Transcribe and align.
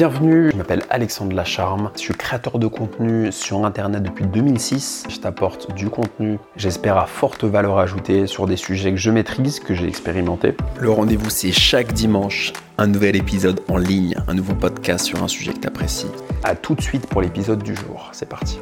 Bienvenue, 0.00 0.50
je 0.50 0.56
m'appelle 0.56 0.82
Alexandre 0.88 1.36
Lacharme, 1.36 1.90
je 1.94 1.98
suis 1.98 2.14
créateur 2.14 2.58
de 2.58 2.66
contenu 2.66 3.30
sur 3.30 3.66
internet 3.66 4.02
depuis 4.02 4.24
2006. 4.24 5.04
Je 5.10 5.18
t'apporte 5.18 5.74
du 5.74 5.90
contenu, 5.90 6.38
j'espère 6.56 6.96
à 6.96 7.04
forte 7.04 7.44
valeur 7.44 7.78
ajoutée 7.78 8.26
sur 8.26 8.46
des 8.46 8.56
sujets 8.56 8.92
que 8.92 8.96
je 8.96 9.10
maîtrise, 9.10 9.60
que 9.60 9.74
j'ai 9.74 9.86
expérimenté. 9.86 10.56
Le 10.78 10.90
rendez-vous 10.90 11.28
c'est 11.28 11.52
chaque 11.52 11.92
dimanche, 11.92 12.54
un 12.78 12.86
nouvel 12.86 13.14
épisode 13.14 13.60
en 13.68 13.76
ligne, 13.76 14.14
un 14.26 14.32
nouveau 14.32 14.54
podcast 14.54 15.04
sur 15.04 15.22
un 15.22 15.28
sujet 15.28 15.52
que 15.52 15.58
tu 15.58 15.68
apprécies. 15.68 16.10
A 16.44 16.54
tout 16.54 16.74
de 16.74 16.80
suite 16.80 17.06
pour 17.06 17.20
l'épisode 17.20 17.62
du 17.62 17.74
jour, 17.74 18.08
c'est 18.12 18.26
parti. 18.26 18.58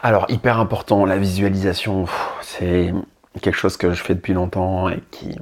Alors 0.00 0.26
hyper 0.28 0.60
important, 0.60 1.04
la 1.06 1.18
visualisation, 1.18 2.06
c'est 2.40 2.94
quelque 3.42 3.58
chose 3.58 3.76
que 3.76 3.90
je 3.94 4.00
fais 4.00 4.14
depuis 4.14 4.32
longtemps 4.32 4.88
et 4.88 5.02
qui, 5.10 5.36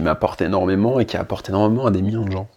qui 0.00 0.04
m'apporte 0.04 0.40
énormément 0.40 0.98
et 0.98 1.04
qui 1.04 1.18
apporte 1.18 1.50
énormément 1.50 1.84
à 1.84 1.90
des 1.90 2.00
millions 2.00 2.24
de 2.24 2.32
gens. 2.32 2.48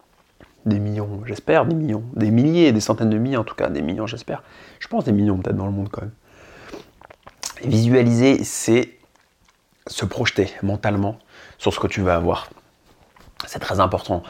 Des 0.66 0.80
millions, 0.80 1.24
j'espère, 1.26 1.66
des 1.66 1.76
millions. 1.76 2.06
Des 2.16 2.32
milliers, 2.32 2.72
des 2.72 2.80
centaines 2.80 3.10
de 3.10 3.18
milliers 3.18 3.36
en 3.36 3.44
tout 3.44 3.54
cas, 3.54 3.68
des 3.68 3.82
millions, 3.82 4.08
j'espère. 4.08 4.44
Je 4.80 4.88
pense 4.88 5.04
des 5.04 5.12
millions 5.12 5.38
peut-être 5.38 5.58
dans 5.58 5.66
le 5.66 5.74
monde 5.74 5.90
quand 5.92 6.04
même. 6.04 6.12
visualiser, 7.66 8.46
c'est 8.46 8.92
se 9.88 10.06
projeter 10.06 10.52
mentalement 10.62 11.20
sur 11.58 11.74
ce 11.74 11.82
que 11.82 11.88
tu 11.88 12.00
veux 12.00 12.14
avoir. 12.14 12.50
C'est 13.46 13.60
très 13.60 13.82
important. 13.82 14.24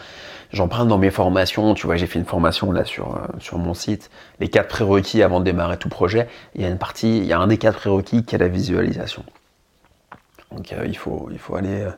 J'emprunte 0.51 0.87
dans 0.87 0.97
mes 0.97 1.11
formations, 1.11 1.75
tu 1.75 1.85
vois, 1.85 1.95
j'ai 1.97 2.07
fait 2.07 2.17
une 2.17 2.25
formation 2.25 2.71
là 2.71 2.83
sur, 2.83 3.15
euh, 3.15 3.19
sur 3.39 3.59
mon 3.59 3.75
site, 3.75 4.09
les 4.39 4.49
quatre 4.49 4.69
prérequis 4.69 5.21
avant 5.21 5.39
de 5.39 5.45
démarrer 5.45 5.77
tout 5.77 5.89
projet. 5.89 6.27
Il 6.55 6.63
y 6.63 6.65
a 6.65 6.67
une 6.67 6.79
partie, 6.79 7.19
il 7.19 7.25
y 7.25 7.33
a 7.33 7.39
un 7.39 7.45
des 7.45 7.59
quatre 7.59 7.77
prérequis 7.77 8.25
qui 8.25 8.33
est 8.33 8.39
la 8.39 8.47
visualisation. 8.47 9.23
Donc 10.51 10.73
euh, 10.73 10.85
il, 10.87 10.97
faut, 10.97 11.29
il 11.31 11.37
faut 11.37 11.55
aller 11.55 11.81
euh, 11.83 11.91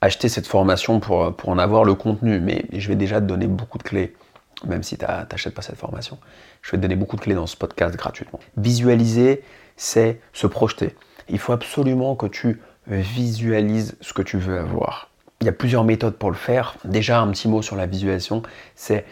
acheter 0.00 0.28
cette 0.28 0.46
formation 0.46 1.00
pour, 1.00 1.34
pour 1.34 1.48
en 1.50 1.58
avoir 1.58 1.84
le 1.84 1.94
contenu. 1.94 2.40
Mais 2.40 2.64
je 2.72 2.88
vais 2.88 2.96
déjà 2.96 3.20
te 3.20 3.26
donner 3.26 3.46
beaucoup 3.46 3.78
de 3.78 3.82
clés, 3.82 4.14
même 4.66 4.82
si 4.82 4.96
tu 4.96 5.04
n'achètes 5.04 5.54
pas 5.54 5.62
cette 5.62 5.76
formation. 5.76 6.18
Je 6.62 6.70
vais 6.72 6.76
te 6.76 6.82
donner 6.82 6.96
beaucoup 6.96 7.16
de 7.16 7.20
clés 7.20 7.34
dans 7.34 7.46
ce 7.46 7.56
podcast 7.56 7.96
gratuitement. 7.96 8.40
Visualiser, 8.56 9.42
c'est 9.76 10.20
se 10.32 10.46
projeter. 10.46 10.94
Il 11.28 11.38
faut 11.38 11.52
absolument 11.52 12.16
que 12.16 12.26
tu 12.26 12.60
visualises 12.86 13.96
ce 14.00 14.12
que 14.12 14.22
tu 14.22 14.38
veux 14.38 14.58
avoir. 14.58 15.10
Il 15.40 15.46
y 15.46 15.48
a 15.48 15.52
plusieurs 15.52 15.84
méthodes 15.84 16.16
pour 16.16 16.30
le 16.30 16.36
faire. 16.36 16.74
Déjà, 16.84 17.20
un 17.20 17.30
petit 17.30 17.48
mot 17.48 17.62
sur 17.62 17.76
la 17.76 17.86
visualisation, 17.86 18.42
c'est 18.74 19.04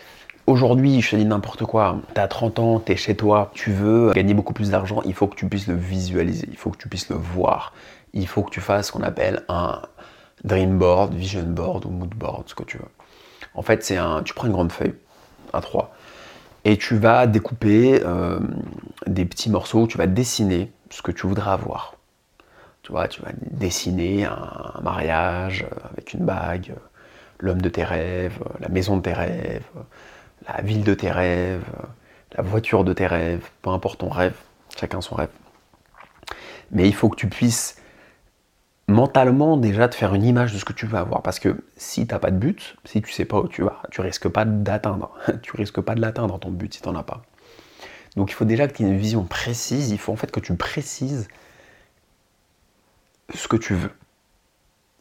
Aujourd'hui, 0.48 1.02
je 1.02 1.10
te 1.10 1.16
dis 1.16 1.26
n'importe 1.26 1.66
quoi, 1.66 2.00
tu 2.14 2.18
as 2.18 2.26
30 2.26 2.58
ans, 2.58 2.80
tu 2.80 2.92
es 2.92 2.96
chez 2.96 3.14
toi, 3.14 3.50
tu 3.52 3.70
veux 3.70 4.12
gagner 4.14 4.32
beaucoup 4.32 4.54
plus 4.54 4.70
d'argent, 4.70 5.02
il 5.04 5.12
faut 5.12 5.26
que 5.26 5.34
tu 5.34 5.46
puisses 5.46 5.66
le 5.66 5.74
visualiser, 5.74 6.48
il 6.50 6.56
faut 6.56 6.70
que 6.70 6.78
tu 6.78 6.88
puisses 6.88 7.10
le 7.10 7.16
voir. 7.16 7.74
Il 8.14 8.26
faut 8.26 8.42
que 8.42 8.48
tu 8.48 8.62
fasses 8.62 8.86
ce 8.86 8.92
qu'on 8.92 9.02
appelle 9.02 9.44
un 9.50 9.82
dream 10.44 10.78
board, 10.78 11.14
vision 11.14 11.44
board 11.44 11.84
ou 11.86 11.90
mood 11.90 12.14
board, 12.14 12.44
ce 12.46 12.54
que 12.54 12.64
tu 12.64 12.78
veux. 12.78 12.84
En 13.54 13.62
fait, 13.62 13.84
c'est 13.84 13.96
un, 13.96 14.22
tu 14.22 14.34
prends 14.34 14.46
une 14.46 14.52
grande 14.52 14.72
feuille, 14.72 14.94
à 15.52 15.60
3, 15.60 15.94
et 16.64 16.76
tu 16.76 16.96
vas 16.96 17.26
découper 17.26 18.02
euh, 18.04 18.38
des 19.06 19.24
petits 19.24 19.50
morceaux, 19.50 19.86
tu 19.86 19.98
vas 19.98 20.06
dessiner 20.06 20.70
ce 20.90 21.02
que 21.02 21.12
tu 21.12 21.26
voudrais 21.26 21.50
avoir. 21.50 21.94
Tu 22.82 22.92
vois, 22.92 23.08
tu 23.08 23.22
vas 23.22 23.30
dessiner 23.50 24.24
un, 24.24 24.80
mariage 24.82 25.66
avec 25.92 26.14
une 26.14 26.24
bague, 26.24 26.74
l'homme 27.38 27.60
de 27.60 27.68
tes 27.68 27.84
rêves, 27.84 28.38
la 28.60 28.68
maison 28.68 28.96
de 28.96 29.02
tes 29.02 29.12
rêves, 29.12 29.66
la 30.46 30.62
ville 30.62 30.84
de 30.84 30.94
tes 30.94 31.10
rêves, 31.10 31.64
la 32.36 32.42
voiture 32.42 32.84
de 32.84 32.92
tes 32.92 33.06
rêves, 33.06 33.48
peu 33.62 33.70
importe 33.70 34.00
ton 34.00 34.08
rêve, 34.08 34.36
chacun 34.78 35.00
son 35.00 35.16
rêve. 35.16 35.30
Mais 36.70 36.86
il 36.86 36.94
faut 36.94 37.08
que 37.08 37.16
tu 37.16 37.28
puisses 37.28 37.76
mentalement 38.88 39.58
déjà 39.58 39.86
te 39.86 39.94
faire 39.94 40.14
une 40.14 40.24
image 40.24 40.52
de 40.52 40.58
ce 40.58 40.64
que 40.64 40.72
tu 40.72 40.86
veux 40.86 40.98
avoir. 40.98 41.22
Parce 41.22 41.38
que 41.38 41.62
si 41.76 42.06
tu 42.06 42.12
n'as 42.12 42.18
pas 42.18 42.30
de 42.30 42.38
but, 42.38 42.76
si 42.84 43.00
tu 43.02 43.12
sais 43.12 43.26
pas 43.26 43.38
où 43.38 43.46
tu 43.46 43.62
vas, 43.62 43.82
tu 43.90 44.00
risques 44.00 44.28
pas 44.28 44.44
d'atteindre. 44.44 45.12
tu 45.42 45.56
risques 45.56 45.80
pas 45.80 45.94
de 45.94 46.00
l'atteindre 46.00 46.38
ton 46.40 46.50
but 46.50 46.74
si 46.74 46.82
tu 46.82 46.88
n'en 46.88 46.96
as 46.96 47.04
pas. 47.04 47.22
Donc 48.16 48.30
il 48.30 48.34
faut 48.34 48.46
déjà 48.46 48.66
que 48.66 48.72
tu 48.72 48.82
aies 48.82 48.86
une 48.86 48.98
vision 48.98 49.24
précise, 49.24 49.90
il 49.90 49.98
faut 49.98 50.12
en 50.12 50.16
fait 50.16 50.32
que 50.32 50.40
tu 50.40 50.54
précises 50.56 51.28
ce 53.34 53.46
que 53.46 53.56
tu 53.56 53.74
veux. 53.74 53.92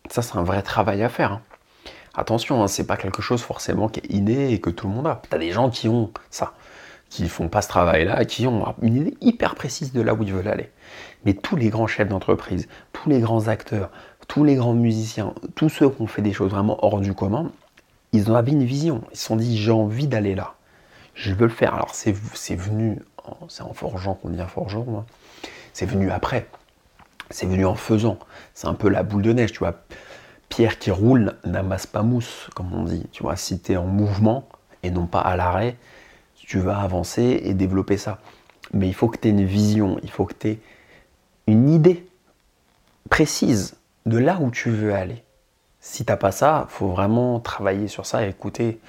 Ça, 0.09 0.21
c'est 0.21 0.37
un 0.37 0.43
vrai 0.43 0.61
travail 0.61 1.01
à 1.01 1.09
faire. 1.09 1.31
Hein. 1.31 1.41
Attention, 2.13 2.63
hein, 2.63 2.67
c'est 2.67 2.85
pas 2.85 2.97
quelque 2.97 3.21
chose 3.21 3.41
forcément 3.41 3.87
qui 3.89 4.01
est 4.01 4.13
inné 4.13 4.51
et 4.51 4.59
que 4.59 4.69
tout 4.69 4.87
le 4.87 4.93
monde 4.93 5.07
a. 5.07 5.21
Tu 5.29 5.35
as 5.35 5.39
des 5.39 5.51
gens 5.51 5.69
qui 5.69 5.87
ont 5.87 6.11
ça, 6.29 6.53
qui 7.09 7.29
font 7.29 7.47
pas 7.47 7.61
ce 7.61 7.69
travail-là, 7.69 8.25
qui 8.25 8.47
ont 8.47 8.75
une 8.81 8.97
idée 8.97 9.17
hyper 9.21 9.55
précise 9.55 9.93
de 9.93 10.01
là 10.01 10.13
où 10.13 10.23
ils 10.23 10.33
veulent 10.33 10.47
aller. 10.47 10.71
Mais 11.25 11.33
tous 11.33 11.55
les 11.55 11.69
grands 11.69 11.87
chefs 11.87 12.07
d'entreprise, 12.07 12.67
tous 12.93 13.09
les 13.09 13.19
grands 13.19 13.47
acteurs, 13.47 13.91
tous 14.27 14.43
les 14.43 14.55
grands 14.55 14.73
musiciens, 14.73 15.33
tous 15.55 15.69
ceux 15.69 15.89
qui 15.89 16.01
ont 16.01 16.07
fait 16.07 16.21
des 16.21 16.33
choses 16.33 16.51
vraiment 16.51 16.83
hors 16.85 16.99
du 16.99 17.13
commun, 17.13 17.51
ils 18.13 18.31
ont 18.31 18.35
avait 18.35 18.51
une 18.51 18.63
vision. 18.63 19.03
Ils 19.11 19.17
se 19.17 19.25
sont 19.25 19.35
dit 19.35 19.57
j'ai 19.57 19.71
envie 19.71 20.07
d'aller 20.07 20.35
là. 20.35 20.55
Je 21.13 21.33
veux 21.33 21.47
le 21.47 21.51
faire. 21.51 21.73
Alors 21.73 21.93
c'est 21.93 22.11
venu, 22.11 22.99
c'est 23.49 23.63
en 23.63 23.73
forgeant 23.73 24.13
qu'on 24.15 24.29
devient 24.29 24.45
forgeron. 24.47 24.99
Hein. 24.99 25.05
C'est 25.73 25.85
venu 25.85 26.09
après. 26.11 26.47
C'est 27.29 27.45
venu 27.45 27.65
en 27.65 27.75
faisant. 27.75 28.19
C'est 28.53 28.67
un 28.67 28.73
peu 28.73 28.89
la 28.89 29.03
boule 29.03 29.21
de 29.21 29.33
neige, 29.33 29.51
tu 29.51 29.59
vois. 29.59 29.75
Pierre 30.49 30.79
qui 30.79 30.91
roule 30.91 31.35
n'amasse 31.43 31.85
pas 31.85 32.03
mousse, 32.03 32.49
comme 32.55 32.73
on 32.73 32.83
dit. 32.83 33.05
Tu 33.11 33.23
vois, 33.23 33.35
si 33.35 33.59
tu 33.59 33.73
es 33.73 33.77
en 33.77 33.85
mouvement 33.85 34.47
et 34.83 34.91
non 34.91 35.07
pas 35.07 35.19
à 35.19 35.35
l'arrêt, 35.35 35.75
tu 36.35 36.59
vas 36.59 36.79
avancer 36.79 37.41
et 37.43 37.53
développer 37.53 37.97
ça. 37.97 38.19
Mais 38.73 38.87
il 38.87 38.93
faut 38.93 39.09
que 39.09 39.17
tu 39.17 39.27
aies 39.27 39.31
une 39.31 39.45
vision, 39.45 39.99
il 40.03 40.09
faut 40.09 40.25
que 40.25 40.33
tu 40.33 40.47
aies 40.47 40.59
une 41.47 41.69
idée 41.69 42.05
précise 43.09 43.77
de 44.05 44.17
là 44.17 44.37
où 44.39 44.51
tu 44.51 44.69
veux 44.69 44.93
aller. 44.93 45.23
Si 45.79 46.05
tu 46.05 46.11
n'as 46.11 46.17
pas 46.17 46.31
ça, 46.31 46.65
faut 46.69 46.89
vraiment 46.89 47.39
travailler 47.39 47.87
sur 47.87 48.05
ça 48.05 48.25
et 48.25 48.29
écouter 48.29 48.79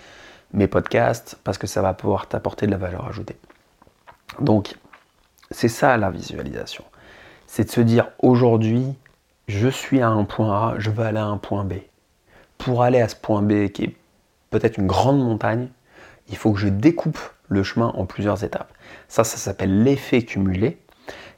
mes 0.53 0.67
podcasts 0.67 1.39
parce 1.45 1.59
que 1.59 1.67
ça 1.67 1.83
va 1.83 1.95
pouvoir 1.95 2.27
t'apporter 2.27 2.67
de 2.67 2.73
la 2.73 2.79
valeur 2.79 3.07
ajoutée. 3.07 3.37
Donc, 4.41 4.77
c'est 5.51 5.69
ça 5.69 5.97
la 5.97 6.11
visualisation. 6.11 6.85
C'est 7.47 7.65
de 7.65 7.71
se 7.71 7.81
dire 7.81 8.09
aujourd'hui, 8.19 8.95
je 9.47 9.69
suis 9.69 10.01
à 10.01 10.09
un 10.09 10.25
point 10.25 10.53
A, 10.53 10.75
je 10.79 10.91
veux 10.91 11.05
aller 11.05 11.19
à 11.19 11.27
un 11.27 11.39
point 11.39 11.65
B. 11.65 11.75
Pour 12.59 12.83
aller 12.83 13.01
à 13.01 13.09
ce 13.09 13.17
point 13.17 13.43
B 13.43 13.69
qui 13.69 13.85
est 13.85 13.97
peut-être 14.51 14.79
une 14.79 14.87
grande 14.87 15.19
montagne, 15.19 15.69
il 16.29 16.37
faut 16.37 16.53
que 16.53 16.59
je 16.59 16.69
découpe 16.69 17.19
le 17.49 17.63
chemin 17.63 17.89
en 17.97 18.05
plusieurs 18.05 18.45
étapes. 18.45 18.73
Ça, 19.09 19.25
ça 19.25 19.37
s'appelle 19.37 19.83
l'effet 19.83 20.23
cumulé. 20.23 20.79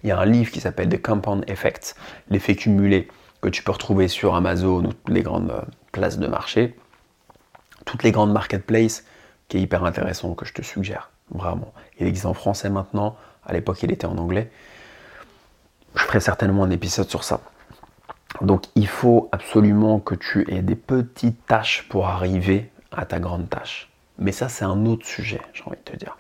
Il 0.03 0.09
y 0.09 0.13
a 0.13 0.19
un 0.19 0.25
livre 0.25 0.51
qui 0.51 0.61
s'appelle 0.61 0.89
The 0.89 1.01
Compound 1.01 1.45
Effect, 1.49 1.95
l'effet 2.31 2.57
cumulé, 2.57 3.09
que 3.41 3.49
tu 3.49 3.63
peux 3.63 3.73
retrouver 3.73 4.09
sur 4.09 4.35
Amazon 4.35 4.85
ou 4.85 4.93
toutes 4.93 5.09
les 5.09 5.23
grandes 5.23 5.51
euh, 5.51 5.63
places 5.93 6.19
de 6.19 6.27
marché, 6.27 6.77
toutes 7.85 8.03
les 8.03 8.13
grandes 8.13 8.33
marketplaces, 8.33 9.05
qui 9.49 9.57
est 9.57 9.61
hyper 9.61 9.85
intéressant, 9.85 10.35
que 10.35 10.45
je 10.45 10.53
te 10.53 10.63
suggère, 10.63 11.11
vraiment. 11.31 11.73
Il 11.99 12.07
existe 12.07 12.27
en 12.27 12.35
français 12.35 12.71
maintenant, 12.71 13.17
à 13.45 13.53
l'époque 13.53 13.83
il 13.83 13.91
était 13.91 14.07
en 14.07 14.17
anglais. 14.19 14.51
Je 15.95 16.05
ferai 16.05 16.21
certainement 16.21 16.65
un 16.65 16.71
épisode 16.71 17.09
sur 17.09 17.25
ça. 17.25 17.41
Donc 18.41 18.65
il 18.77 18.87
faut 18.87 19.29
absolument 19.33 19.99
que 19.99 20.15
tu 20.15 20.51
aies 20.53 20.63
des 20.63 20.77
petites 20.77 21.45
tâches 21.47 21.87
pour 21.89 22.07
arriver 22.07 22.71
à 22.93 23.05
ta 23.05 23.19
grande 23.19 23.49
tâche. 23.49 23.91
Mais 24.19 24.33
ça, 24.33 24.49
c'est 24.49 24.65
un 24.65 24.87
autre 24.87 25.07
sujet, 25.07 25.41
j'ai 25.53 25.65
envie 25.65 25.77
de 25.77 25.91
te 25.91 25.97
dire. 25.97 26.17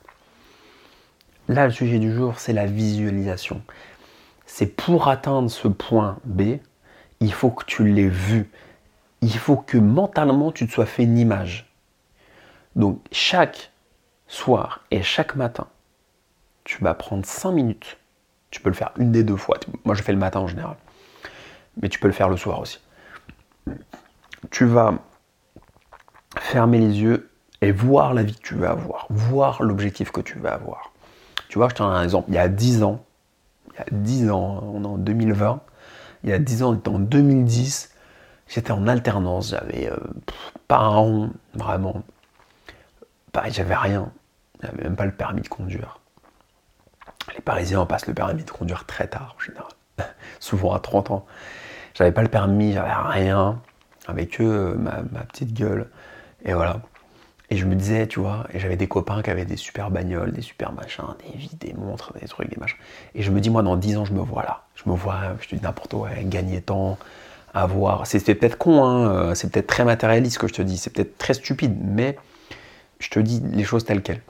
Là, 1.51 1.67
le 1.67 1.73
sujet 1.73 1.99
du 1.99 2.15
jour, 2.15 2.39
c'est 2.39 2.53
la 2.53 2.67
visualisation. 2.67 3.61
C'est 4.47 4.69
pour 4.69 5.09
atteindre 5.09 5.51
ce 5.51 5.67
point 5.67 6.21
B, 6.25 6.59
il 7.19 7.33
faut 7.33 7.51
que 7.51 7.65
tu 7.65 7.89
l'aies 7.89 8.07
vu. 8.07 8.49
Il 9.21 9.37
faut 9.37 9.57
que 9.57 9.77
mentalement, 9.77 10.53
tu 10.53 10.69
te 10.69 10.73
sois 10.73 10.87
fait 10.87 11.03
une 11.03 11.19
image. 11.19 11.69
Donc, 12.77 13.01
chaque 13.11 13.73
soir 14.29 14.85
et 14.93 15.03
chaque 15.03 15.35
matin, 15.35 15.67
tu 16.63 16.85
vas 16.85 16.95
prendre 16.95 17.27
5 17.27 17.51
minutes. 17.51 17.99
Tu 18.53 18.61
peux 18.61 18.71
le 18.71 18.77
faire 18.77 18.93
une 18.97 19.11
des 19.11 19.25
deux 19.25 19.37
fois. 19.37 19.59
Moi, 19.85 19.97
je 19.97 20.05
fais 20.05 20.13
le 20.13 20.19
matin 20.19 20.39
en 20.39 20.47
général. 20.47 20.77
Mais 21.83 21.89
tu 21.89 21.99
peux 21.99 22.07
le 22.07 22.15
faire 22.15 22.29
le 22.29 22.37
soir 22.37 22.61
aussi. 22.61 22.79
Tu 24.53 24.67
vas 24.67 24.95
fermer 26.39 26.79
les 26.79 27.01
yeux 27.01 27.29
et 27.61 27.73
voir 27.73 28.15
la 28.15 28.23
vie 28.23 28.37
que 28.37 28.47
tu 28.47 28.55
veux 28.55 28.69
avoir, 28.69 29.09
voir 29.11 29.65
l'objectif 29.65 30.13
que 30.13 30.21
tu 30.21 30.39
veux 30.39 30.49
avoir. 30.49 30.90
Tu 31.51 31.59
vois, 31.59 31.69
je 31.69 31.75
te 31.75 31.83
donne 31.83 31.93
un 31.93 32.05
exemple. 32.05 32.31
Il 32.31 32.37
y 32.37 32.39
a 32.39 32.49
10 32.49 32.85
ans, 32.85 33.05
il 33.73 33.79
y 33.79 33.81
a 33.81 33.87
10 33.91 34.31
ans, 34.31 34.63
on 34.73 34.85
est 34.85 34.87
en 34.87 34.99
2020, 34.99 35.61
il 36.23 36.31
y 36.31 36.33
a 36.33 36.39
10 36.39 36.63
ans, 36.63 36.71
on 36.71 36.75
était 36.77 36.89
en 36.89 37.01
2010, 37.01 37.91
j'étais 38.47 38.71
en 38.71 38.87
alternance, 38.87 39.51
j'avais 39.51 39.91
euh, 39.91 39.97
pas 40.69 40.79
un 40.79 40.89
rond, 40.89 41.33
vraiment. 41.55 42.05
J'avais 43.49 43.75
rien. 43.75 44.13
J'avais 44.63 44.85
même 44.85 44.95
pas 44.95 45.07
le 45.07 45.13
permis 45.13 45.41
de 45.41 45.49
conduire. 45.49 45.99
Les 47.35 47.41
Parisiens 47.41 47.85
passent 47.85 48.07
le 48.07 48.15
permis 48.15 48.45
de 48.45 48.51
conduire 48.51 48.87
très 48.87 49.09
tard 49.09 49.35
en 49.37 49.41
général, 49.41 49.73
souvent 50.39 50.73
à 50.73 50.79
30 50.79 51.11
ans. 51.11 51.27
J'avais 51.95 52.13
pas 52.13 52.23
le 52.23 52.29
permis, 52.29 52.75
j'avais 52.75 52.93
rien. 52.93 53.61
Avec 54.07 54.41
eux, 54.41 54.77
ma, 54.79 55.03
ma 55.11 55.25
petite 55.25 55.53
gueule. 55.53 55.91
Et 56.45 56.55
voilà. 56.55 56.81
Et 57.51 57.57
je 57.57 57.67
me 57.67 57.75
disais, 57.75 58.07
tu 58.07 58.21
vois, 58.21 58.47
et 58.55 58.61
j'avais 58.61 58.77
des 58.77 58.87
copains 58.87 59.23
qui 59.23 59.31
avaient 59.31 59.45
des 59.45 59.57
super 59.57 59.91
bagnoles, 59.91 60.33
des 60.33 60.41
super 60.41 60.73
machins, 60.73 61.05
des 61.27 61.37
vies, 61.37 61.57
des 61.59 61.75
montres, 61.75 62.13
des 62.21 62.29
trucs, 62.29 62.49
des 62.49 62.57
machins. 62.57 62.79
Et 63.17 63.23
je 63.23 63.31
me 63.33 63.41
dis, 63.41 63.51
moi, 63.51 63.63
dans 63.63 63.77
10 63.77 63.97
ans, 63.97 64.05
je 64.05 64.13
me 64.13 64.21
vois 64.21 64.43
là. 64.43 64.63
Je 64.77 64.89
me 64.89 64.95
vois, 64.95 65.19
je 65.41 65.49
te 65.49 65.57
dis 65.57 65.63
n'importe 65.63 65.91
quoi, 65.91 66.11
gagner 66.23 66.63
tant, 66.63 66.97
avoir. 67.53 68.07
C'était 68.07 68.35
peut-être 68.35 68.57
con, 68.57 68.85
hein, 68.85 69.35
c'est 69.35 69.51
peut-être 69.51 69.67
très 69.67 69.85
matérialiste 69.85 70.35
ce 70.35 70.39
que 70.39 70.49
je 70.49 70.55
te 70.55 70.63
dis, 70.63 70.79
c'est 70.79 70.91
peut-être 70.91 71.19
très 71.19 71.35
stupide, 71.35 71.77
mais 71.83 72.17
je 72.99 73.11
te 73.11 73.19
dis 73.19 73.43
les 73.53 73.65
choses 73.65 73.85
telles 73.85 74.03
quelles. 74.03 74.23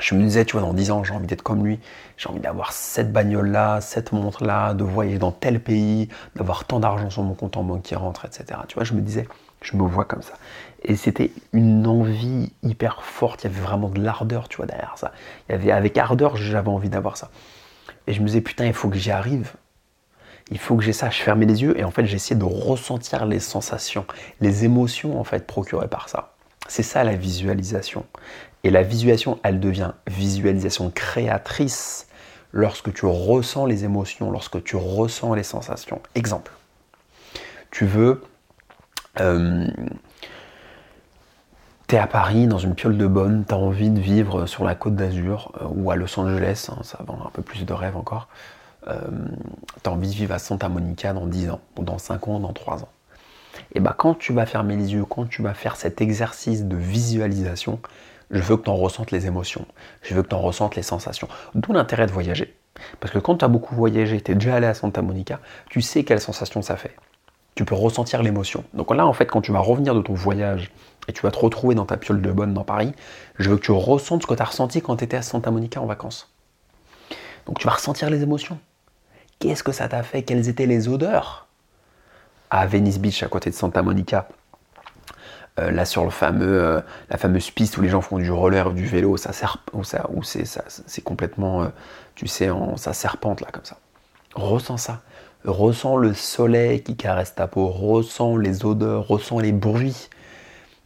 Je 0.00 0.16
me 0.16 0.22
disais, 0.22 0.44
tu 0.44 0.54
vois, 0.54 0.62
dans 0.62 0.74
10 0.74 0.90
ans, 0.90 1.04
j'ai 1.04 1.14
envie 1.14 1.28
d'être 1.28 1.42
comme 1.42 1.64
lui, 1.64 1.78
j'ai 2.16 2.28
envie 2.28 2.40
d'avoir 2.40 2.72
cette 2.72 3.12
bagnole-là, 3.12 3.80
cette 3.80 4.10
montre-là, 4.10 4.74
de 4.74 4.82
voyager 4.82 5.18
dans 5.18 5.30
tel 5.30 5.60
pays, 5.60 6.08
d'avoir 6.34 6.64
tant 6.64 6.80
d'argent 6.80 7.10
sur 7.10 7.22
mon 7.22 7.34
compte 7.34 7.56
en 7.56 7.62
banque 7.62 7.82
qui 7.82 7.94
rentre, 7.94 8.24
etc. 8.24 8.60
Tu 8.66 8.74
vois, 8.74 8.82
je 8.82 8.94
me 8.94 9.00
disais, 9.00 9.28
je 9.64 9.76
me 9.76 9.82
vois 9.82 10.04
comme 10.04 10.22
ça. 10.22 10.34
Et 10.82 10.96
c'était 10.96 11.30
une 11.52 11.86
envie 11.86 12.52
hyper 12.62 13.02
forte, 13.02 13.42
il 13.42 13.50
y 13.50 13.50
avait 13.50 13.60
vraiment 13.60 13.88
de 13.88 14.00
l'ardeur, 14.00 14.48
tu 14.48 14.58
vois, 14.58 14.66
derrière 14.66 14.94
ça. 14.96 15.12
Il 15.48 15.52
y 15.52 15.54
avait, 15.54 15.72
avec 15.72 15.96
ardeur, 15.96 16.36
j'avais 16.36 16.68
envie 16.68 16.90
d'avoir 16.90 17.16
ça. 17.16 17.30
Et 18.06 18.12
je 18.12 18.20
me 18.20 18.26
disais, 18.26 18.42
putain, 18.42 18.66
il 18.66 18.74
faut 18.74 18.90
que 18.90 18.98
j'y 18.98 19.10
arrive. 19.10 19.52
Il 20.50 20.58
faut 20.58 20.76
que 20.76 20.82
j'ai 20.82 20.92
ça. 20.92 21.08
Je 21.08 21.22
fermais 21.22 21.46
les 21.46 21.62
yeux 21.62 21.78
et 21.78 21.84
en 21.84 21.90
fait, 21.90 22.04
j'essayais 22.04 22.38
de 22.38 22.44
ressentir 22.44 23.24
les 23.24 23.40
sensations, 23.40 24.04
les 24.40 24.64
émotions, 24.64 25.18
en 25.18 25.24
fait, 25.24 25.46
procurées 25.46 25.88
par 25.88 26.10
ça. 26.10 26.34
C'est 26.68 26.82
ça 26.82 27.02
la 27.02 27.16
visualisation. 27.16 28.04
Et 28.62 28.70
la 28.70 28.82
visualisation, 28.82 29.38
elle 29.42 29.60
devient 29.60 29.92
visualisation 30.06 30.90
créatrice 30.90 32.08
lorsque 32.52 32.92
tu 32.92 33.06
ressens 33.06 33.64
les 33.64 33.84
émotions, 33.84 34.30
lorsque 34.30 34.62
tu 34.62 34.76
ressens 34.76 35.34
les 35.34 35.42
sensations. 35.42 36.02
Exemple, 36.14 36.52
tu 37.70 37.86
veux... 37.86 38.22
Euh, 39.20 39.66
tu 41.86 41.94
es 41.94 41.98
à 41.98 42.06
Paris, 42.06 42.46
dans 42.46 42.58
une 42.58 42.74
piole 42.74 42.96
de 42.96 43.06
bonne, 43.06 43.44
tu 43.46 43.54
as 43.54 43.58
envie 43.58 43.90
de 43.90 44.00
vivre 44.00 44.46
sur 44.46 44.64
la 44.64 44.74
côte 44.74 44.96
d'Azur 44.96 45.52
euh, 45.60 45.66
ou 45.70 45.90
à 45.90 45.96
Los 45.96 46.18
Angeles, 46.18 46.68
hein, 46.70 46.80
ça 46.82 46.98
vend 47.06 47.18
un 47.24 47.30
peu 47.30 47.42
plus 47.42 47.64
de 47.64 47.72
rêve 47.72 47.96
encore. 47.96 48.28
Euh, 48.88 49.00
tu 49.82 49.88
as 49.88 49.92
envie 49.92 50.08
de 50.08 50.14
vivre 50.14 50.34
à 50.34 50.38
Santa 50.38 50.68
Monica 50.68 51.12
dans 51.12 51.26
10 51.26 51.50
ans, 51.50 51.60
ou 51.78 51.84
dans 51.84 51.98
5 51.98 52.28
ans, 52.28 52.40
dans 52.40 52.52
3 52.52 52.82
ans 52.82 52.88
et 53.72 53.80
bah 53.80 53.94
quand 53.96 54.14
tu 54.14 54.32
vas 54.32 54.46
fermer 54.46 54.76
les 54.76 54.92
yeux, 54.92 55.04
quand 55.04 55.26
tu 55.28 55.42
vas 55.42 55.54
faire 55.54 55.76
cet 55.76 56.00
exercice 56.00 56.64
de 56.64 56.76
visualisation, 56.76 57.80
je 58.30 58.40
veux 58.40 58.56
que 58.56 58.64
tu 58.64 58.70
en 58.70 58.76
ressentes 58.76 59.10
les 59.10 59.26
émotions, 59.26 59.66
je 60.02 60.14
veux 60.14 60.22
que 60.22 60.28
tu 60.28 60.34
en 60.34 60.40
ressentes 60.40 60.76
les 60.76 60.82
sensations. 60.82 61.28
D'où 61.54 61.72
l'intérêt 61.72 62.06
de 62.06 62.12
voyager. 62.12 62.54
Parce 63.00 63.12
que 63.12 63.18
quand 63.18 63.36
tu 63.36 63.44
as 63.44 63.48
beaucoup 63.48 63.74
voyagé, 63.74 64.20
tu 64.20 64.32
es 64.32 64.34
déjà 64.34 64.56
allé 64.56 64.66
à 64.66 64.74
Santa 64.74 65.02
Monica, 65.02 65.40
tu 65.70 65.80
sais 65.80 66.04
quelle 66.04 66.20
sensation 66.20 66.62
ça 66.62 66.76
fait. 66.76 66.96
Tu 67.54 67.64
peux 67.64 67.74
ressentir 67.74 68.22
l'émotion. 68.22 68.64
Donc 68.74 68.94
là, 68.94 69.06
en 69.06 69.12
fait, 69.12 69.26
quand 69.26 69.40
tu 69.40 69.52
vas 69.52 69.60
revenir 69.60 69.94
de 69.94 70.00
ton 70.00 70.14
voyage 70.14 70.72
et 71.06 71.12
tu 71.12 71.22
vas 71.22 71.30
te 71.30 71.38
retrouver 71.38 71.74
dans 71.74 71.86
ta 71.86 71.96
piole 71.96 72.20
de 72.20 72.32
bonne 72.32 72.52
dans 72.52 72.64
Paris, 72.64 72.92
je 73.38 73.48
veux 73.48 73.56
que 73.56 73.64
tu 73.64 73.72
ressentes 73.72 74.22
ce 74.22 74.26
que 74.26 74.34
tu 74.34 74.42
as 74.42 74.46
ressenti 74.46 74.82
quand 74.82 74.96
tu 74.96 75.04
étais 75.04 75.16
à 75.16 75.22
Santa 75.22 75.50
Monica 75.50 75.80
en 75.80 75.86
vacances. 75.86 76.32
Donc 77.46 77.58
tu 77.58 77.66
vas 77.66 77.74
ressentir 77.74 78.10
les 78.10 78.22
émotions. 78.22 78.58
Qu'est-ce 79.38 79.62
que 79.62 79.72
ça 79.72 79.88
t'a 79.88 80.02
fait? 80.02 80.22
Quelles 80.22 80.48
étaient 80.48 80.66
les 80.66 80.88
odeurs? 80.88 81.46
À 82.50 82.66
Venice 82.66 82.98
Beach, 82.98 83.22
à 83.22 83.28
côté 83.28 83.50
de 83.50 83.54
Santa 83.54 83.82
Monica. 83.82 84.28
Euh, 85.60 85.70
là 85.70 85.84
sur 85.84 86.02
le 86.02 86.10
fameux, 86.10 86.64
euh, 86.64 86.80
la 87.10 87.16
fameuse 87.16 87.50
piste 87.52 87.76
où 87.76 87.80
les 87.80 87.88
gens 87.88 88.00
font 88.00 88.18
du 88.18 88.32
roller 88.32 88.66
ou 88.66 88.72
du 88.72 88.86
vélo, 88.86 89.16
ça 89.16 89.30
où, 89.72 89.84
ça, 89.84 90.06
où 90.12 90.24
c'est, 90.24 90.44
c'est 90.44 91.02
complètement, 91.02 91.62
euh, 91.62 91.68
tu 92.16 92.26
sais, 92.26 92.50
ça 92.76 92.92
serpente 92.92 93.40
là 93.40 93.48
comme 93.52 93.64
ça. 93.64 93.78
Ressens 94.34 94.78
ça. 94.78 95.02
Ressens 95.44 95.96
le 95.96 96.14
soleil 96.14 96.82
qui 96.82 96.96
caresse 96.96 97.34
ta 97.34 97.46
peau. 97.46 97.68
Ressens 97.68 98.36
les 98.36 98.64
odeurs. 98.64 99.06
Ressens 99.06 99.40
les 99.40 99.52
bruits 99.52 100.08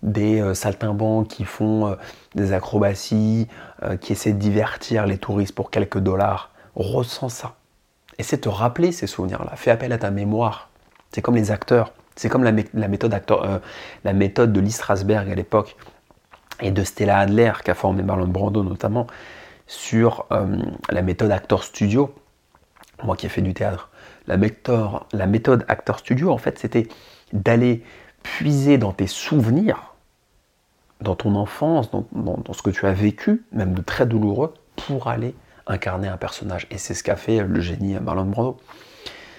des 0.02 0.55
saltimbanques 0.55 1.28
qui 1.28 1.44
font 1.44 1.96
des 2.37 2.52
acrobaties, 2.52 3.49
qui 4.00 4.12
essaient 4.12 4.32
de 4.32 4.38
divertir 4.38 5.06
les 5.06 5.19
touristes 5.19 5.55
pour 5.55 5.70
quelques 5.70 5.99
dollars. 5.99 6.52
Ressens 6.76 7.31
ça. 7.31 7.55
Essaie 8.19 8.37
de 8.37 8.43
te 8.43 8.49
rappeler 8.49 8.93
ces 8.93 9.06
souvenirs-là. 9.08 9.56
Fais 9.56 9.72
appel 9.72 9.93
à 9.93 9.99
ta 9.99 10.10
mémoire. 10.10 10.70
C'est 11.12 11.22
comme 11.22 11.37
les 11.37 11.50
acteurs. 11.50 11.93
C'est 12.16 12.28
comme 12.28 12.43
la, 12.43 12.50
euh, 12.50 14.12
méthode 14.12 14.52
de 14.52 14.60
Lee 14.60 14.72
Strasberg 14.72 15.31
à 15.31 15.34
l'époque 15.34 15.76
et 16.60 16.72
de 16.72 16.82
Stella 16.82 17.19
Adler 17.19 17.52
qui 17.64 17.70
a 17.70 17.75
formé 17.75 18.02
Marlon 18.02 18.26
Brando 18.26 18.64
notamment 18.64 19.06
sur 19.69 20.26
euh, 20.32 20.56
la 20.90 21.02
méthode 21.02 21.31
acteur 21.31 21.62
studio. 21.62 22.12
Moi 23.05 23.16
qui 23.16 23.26
ai 23.26 23.28
fait 23.28 23.43
du 23.43 23.55
théâtre, 23.55 23.90
la 24.28 25.26
méthode, 25.26 25.64
acteur 25.69 25.98
studio 25.98 26.30
en 26.30 26.38
fait 26.38 26.58
c'était 26.58 26.86
d'aller 27.32 27.82
puiser 28.22 28.78
dans 28.78 28.92
tes 28.92 29.06
souvenirs, 29.06 29.94
dans 31.00 31.16
ton 31.16 31.34
enfance, 31.34 31.90
dans, 31.90 32.06
dans, 32.12 32.52
ce 32.52 32.62
que 32.62 32.70
tu 32.70 32.86
as 32.86 32.92
vécu, 32.92 33.44
même 33.52 33.75
de 33.75 33.82
très 33.82 34.06
douloureux, 34.06 34.54
pour 34.76 35.08
aller 35.08 35.34
incarner 35.66 36.08
un 36.08 36.16
personnage. 36.16 36.66
Et 36.70 36.78
c'est 36.78 36.94
ce 36.94 37.04
qu'a 37.04 37.16
fait 37.16 37.42
le 37.42 37.60
génie 37.60 37.94
Marlon 38.00 38.25
Brando 38.25 38.58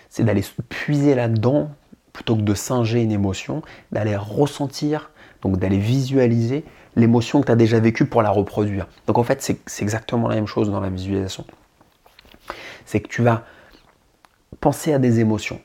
c'est 0.10 0.24
d'aller 0.24 0.44
puiser 0.68 1.16
là-dedans 1.16 1.72
plutôt 2.14 2.36
que 2.36 2.42
de 2.42 2.54
singer 2.54 3.02
une 3.02 3.12
émotion, 3.12 3.62
d'aller 3.92 4.16
ressentir, 4.16 5.12
donc 5.42 5.58
d'aller 5.58 5.78
visualiser 5.78 6.66
l'émotion 6.96 7.42
que 7.42 7.46
tu 7.46 7.52
as 7.52 7.56
déjà 7.56 7.80
vécue 7.80 8.06
pour 8.06 8.24
la 8.24 8.32
reproduire. 8.32 8.88
Donc 9.08 9.18
en 9.18 9.24
fait, 9.24 9.42
c'est 9.42 9.84
exactement 9.84 10.28
la 10.28 10.36
même 10.36 10.48
chose 10.48 10.70
dans 10.70 10.82
la 10.82 10.90
visualisation. 10.90 11.46
C'est 12.86 13.00
que 13.00 13.08
tu 13.08 13.22
vas 13.22 13.46
penser 14.60 14.94
à 14.94 15.00
des 15.00 15.20
émotions. 15.20 15.62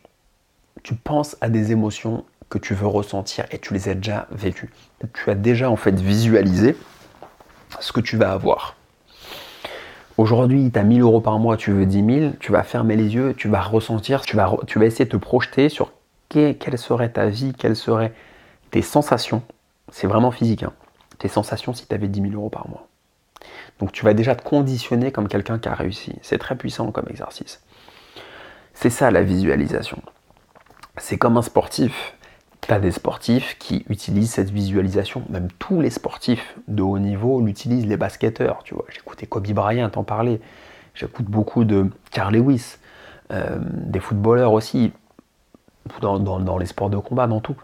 Tu 0.83 0.95
penses 0.95 1.37
à 1.41 1.49
des 1.49 1.73
émotions 1.73 2.25
que 2.49 2.59
tu 2.59 2.75
veux 2.75 2.87
ressentir 2.87 3.47
et 3.51 3.59
tu 3.59 3.75
les 3.75 3.89
as 3.89 3.95
déjà 3.95 4.27
vécues. 4.31 4.71
Tu 5.13 5.31
as 5.31 5.35
déjà 5.35 5.71
en 5.71 5.77
fait 5.77 5.99
visualisé 5.99 6.77
ce 7.81 7.93
que 7.93 8.01
tu 8.01 8.17
vas 8.17 8.33
avoir. 8.33 8.77
Aujourd'hui, 10.17 10.71
tu 10.73 10.79
as 10.79 10.85
1000 10.85 11.01
euros 11.01 11.21
par 11.21 11.39
mois, 11.41 11.57
tu 11.57 11.73
veux 11.73 11.87
10 11.87 12.21
000, 12.21 12.33
tu 12.39 12.53
vas 12.53 12.63
fermer 12.63 12.95
les 12.95 13.15
yeux, 13.15 13.35
tu 13.37 13.49
vas 13.49 13.63
ressentir, 13.63 14.23
tu 14.23 14.37
vas, 14.37 14.57
tu 14.67 14.79
vas 14.79 14.87
essayer 14.87 15.07
de 15.07 15.11
te 15.11 15.17
projeter 15.17 15.69
sur 15.69 15.93
quelle 16.29 16.79
serait 16.79 17.11
ta 17.11 17.27
vie, 17.27 17.53
quelles 17.53 17.77
seraient 17.77 18.13
tes 18.71 18.83
sensations. 18.83 19.43
C'est 19.91 20.07
vraiment 20.07 20.31
physique, 20.31 20.63
hein. 20.63 20.73
tes 21.19 21.29
sensations 21.29 21.75
si 21.75 21.87
tu 21.87 21.95
avais 21.95 22.09
10 22.09 22.23
000 22.23 22.35
euros 22.35 22.51
par 22.51 22.69
mois. 22.69 22.87
Donc 23.81 23.91
tu 23.91 24.05
vas 24.05 24.15
déjà 24.15 24.37
te 24.37 24.43
conditionner 24.43 25.11
comme 25.11 25.29
quelqu'un 25.29 25.59
qui 25.59 25.69
a 25.69 25.75
réussi. 25.75 26.15
C'est 26.23 26.39
très 26.39 26.57
puissant 26.57 26.93
comme 26.93 27.07
exercice. 27.11 27.64
C'est 28.75 28.91
ça 28.91 29.11
la 29.11 29.23
visualisation. 29.23 30.03
C'est 30.99 31.17
comme 31.17 31.37
un 31.37 31.43
sportif 31.43 32.15
tu 32.67 32.81
des 32.81 32.93
sportifs 32.93 33.56
qui 33.59 33.85
utilisent 33.88 34.31
cette 34.31 34.50
visualisation, 34.50 35.23
même 35.29 35.49
tous 35.59 35.81
les 35.81 35.91
sportifs 35.91 36.56
de 36.67 36.82
haut 36.82 36.99
niveau 36.99 37.41
l'utilisent, 37.41 37.87
les 37.87 37.97
basketteurs, 37.97 38.62
tu 38.65 38.75
vois. 38.75 38.87
J'écoutais 38.88 39.26
Kobe 39.26 39.47
Bryant 39.50 39.91
en 39.94 40.03
parler, 40.03 40.41
j'écoute 40.94 41.26
beaucoup 41.26 41.65
de 41.65 41.91
Carl 42.11 42.35
Lewis, 42.35 42.76
euh, 43.32 43.59
des 43.61 44.00
footballeurs 44.00 44.53
aussi, 44.53 44.93
dans, 46.00 46.59
les 46.59 46.67
sports 46.67 46.88
de 46.88 46.97
combat, 46.97 47.27
dans 47.27 47.41
tout. 47.41 47.56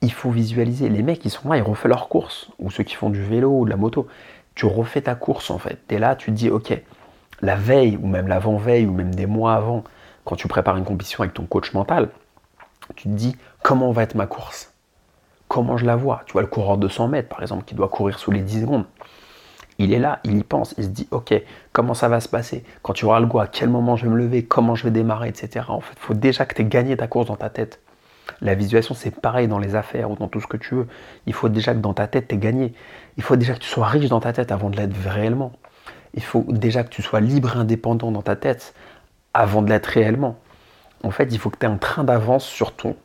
Il 0.00 0.12
faut 0.12 0.30
visualiser. 0.30 0.88
Les 0.88 1.02
mecs, 1.02 1.24
ils 1.24 1.30
sont 1.30 1.48
là, 1.48 1.58
ils 1.58 1.62
refont 1.62 1.88
leur 1.88 2.08
course, 2.08 2.48
ou 2.58 2.70
ceux 2.70 2.84
qui 2.84 2.94
font 2.94 3.10
du 3.10 3.22
vélo 3.22 3.50
ou 3.50 3.64
de 3.66 3.70
la 3.70 3.76
moto. 3.76 4.06
Tu 4.54 4.64
refais 4.64 5.02
ta 5.02 5.14
course 5.14 5.50
en 5.50 5.58
fait. 5.58 5.80
Tu 5.88 5.96
es 5.96 5.98
là, 5.98 6.16
tu 6.16 6.30
te 6.30 6.36
dis, 6.36 6.48
ok, 6.48 6.80
la 7.42 7.56
veille, 7.56 7.98
ou 8.00 8.06
même 8.06 8.28
l'avant-veille, 8.28 8.86
ou 8.86 8.92
même 8.92 9.14
des 9.14 9.26
mois 9.26 9.54
avant, 9.54 9.84
quand 10.24 10.36
tu 10.36 10.48
prépares 10.48 10.76
une 10.76 10.84
compétition 10.84 11.22
avec 11.22 11.34
ton 11.34 11.44
coach 11.44 11.72
mental, 11.72 12.10
tu 12.94 13.04
te 13.04 13.14
dis 13.14 13.36
comment 13.62 13.92
va 13.92 14.02
être 14.02 14.14
ma 14.14 14.26
course? 14.26 14.72
Comment 15.48 15.76
je 15.76 15.86
la 15.86 15.96
vois? 15.96 16.22
Tu 16.26 16.32
vois 16.32 16.42
le 16.42 16.48
coureur 16.48 16.78
de 16.78 16.88
100 16.88 17.08
mètres 17.08 17.28
par 17.28 17.42
exemple 17.42 17.64
qui 17.64 17.74
doit 17.74 17.88
courir 17.88 18.18
sous 18.18 18.30
les 18.30 18.40
10 18.40 18.62
secondes. 18.62 18.84
Il 19.78 19.92
est 19.92 19.98
là, 19.98 20.20
il 20.24 20.38
y 20.38 20.42
pense, 20.42 20.74
il 20.78 20.84
se 20.84 20.88
dit 20.88 21.06
ok, 21.10 21.34
comment 21.72 21.94
ça 21.94 22.08
va 22.08 22.20
se 22.20 22.28
passer? 22.28 22.64
Quand 22.82 22.94
tu 22.94 23.04
auras 23.04 23.20
le 23.20 23.26
goût, 23.26 23.40
à 23.40 23.46
quel 23.46 23.68
moment 23.68 23.96
je 23.96 24.06
vais 24.06 24.10
me 24.10 24.16
lever, 24.16 24.44
comment 24.44 24.74
je 24.74 24.84
vais 24.84 24.90
démarrer, 24.90 25.28
etc. 25.28 25.66
En 25.68 25.80
fait, 25.80 25.94
il 25.96 26.00
faut 26.00 26.14
déjà 26.14 26.46
que 26.46 26.54
tu 26.54 26.62
aies 26.62 26.66
gagné 26.66 26.96
ta 26.96 27.06
course 27.06 27.26
dans 27.26 27.36
ta 27.36 27.50
tête. 27.50 27.80
La 28.40 28.54
visualisation, 28.54 28.94
c'est 28.94 29.10
pareil 29.10 29.48
dans 29.48 29.58
les 29.58 29.74
affaires 29.76 30.10
ou 30.10 30.16
dans 30.16 30.28
tout 30.28 30.40
ce 30.40 30.46
que 30.46 30.56
tu 30.56 30.74
veux. 30.74 30.88
Il 31.26 31.32
faut 31.32 31.48
déjà 31.48 31.74
que 31.74 31.78
dans 31.78 31.94
ta 31.94 32.06
tête, 32.06 32.28
tu 32.28 32.34
aies 32.34 32.38
gagné. 32.38 32.74
Il 33.16 33.22
faut 33.22 33.36
déjà 33.36 33.54
que 33.54 33.60
tu 33.60 33.68
sois 33.68 33.86
riche 33.86 34.08
dans 34.08 34.20
ta 34.20 34.32
tête 34.32 34.50
avant 34.50 34.70
de 34.70 34.76
l'être 34.76 34.96
réellement. 35.06 35.52
Il 36.16 36.22
faut 36.22 36.44
déjà 36.48 36.82
que 36.82 36.88
tu 36.88 37.02
sois 37.02 37.20
libre 37.20 37.56
et 37.56 37.58
indépendant 37.58 38.10
dans 38.10 38.22
ta 38.22 38.36
tête 38.36 38.74
avant 39.34 39.62
de 39.62 39.68
l'être 39.68 39.86
réellement 39.86 40.38
en 41.06 41.10
fait, 41.10 41.28
il 41.30 41.38
faut 41.38 41.50
que 41.50 41.58
tu 41.58 41.66
aies 41.66 41.68
un 41.68 41.76
train 41.76 42.04
d'avance 42.04 42.44
sur 42.44 42.72
ton, 42.74 42.96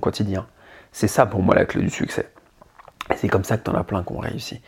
quotidien. 0.00 0.46
C'est 0.92 1.08
ça 1.08 1.26
pour 1.26 1.42
moi 1.42 1.54
la 1.54 1.64
clé 1.64 1.82
du 1.82 1.90
succès. 1.90 2.30
Et 3.10 3.16
c'est 3.16 3.28
comme 3.28 3.44
ça 3.44 3.58
que 3.58 3.64
tu 3.64 3.70
en 3.70 3.74
as 3.74 3.84
plein 3.84 4.02
qui 4.02 4.12
ont 4.12 4.18
réussi. 4.18 4.60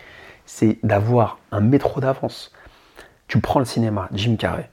C'est 0.47 0.79
d'avoir 0.83 1.39
un 1.53 1.61
métro 1.61 2.01
d'avance. 2.01 2.53
Tu 3.29 3.41
prends 3.41 3.61
le 3.61 3.65
cinéma, 3.65 4.09
Jim 4.13 4.37
Carrey. 4.37 4.69